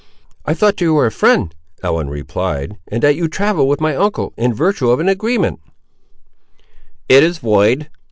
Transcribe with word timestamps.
"I 0.47 0.55
thought 0.55 0.81
you 0.81 0.95
were 0.95 1.05
a 1.05 1.11
friend," 1.11 1.53
Ellen 1.83 2.09
replied; 2.09 2.75
"and 2.87 3.03
that 3.03 3.15
you 3.15 3.27
travelled 3.27 3.69
with 3.69 3.79
my 3.79 3.95
uncle, 3.95 4.33
in 4.35 4.51
virtue 4.51 4.89
of 4.89 4.99
an 4.99 5.07
agreement—" 5.07 5.59
"It 7.07 7.21
is 7.23 7.37
void! 7.37 7.87